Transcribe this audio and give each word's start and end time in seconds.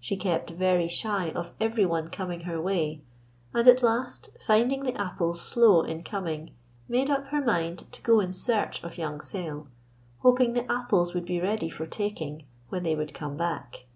She 0.00 0.16
kept 0.16 0.50
very 0.50 0.88
shy 0.88 1.30
of 1.30 1.52
everyone 1.60 2.10
coming 2.10 2.40
her 2.40 2.60
way, 2.60 3.04
and 3.54 3.68
at 3.68 3.84
last, 3.84 4.30
finding 4.44 4.82
the 4.82 5.00
apples 5.00 5.42
slow 5.42 5.82
in 5.82 6.02
coming, 6.02 6.56
made 6.88 7.08
up 7.08 7.26
her 7.26 7.40
mind 7.40 7.84
to 7.92 8.02
go 8.02 8.18
in 8.18 8.32
search 8.32 8.82
of 8.82 8.98
young 8.98 9.20
Sayle, 9.20 9.68
hoping 10.22 10.54
the 10.54 10.68
apples 10.68 11.14
would 11.14 11.24
be 11.26 11.40
ready 11.40 11.68
for 11.68 11.86
taking 11.86 12.46
when 12.70 12.82
they 12.82 12.96
would 12.96 13.14
come 13.14 13.36
back. 13.36 13.86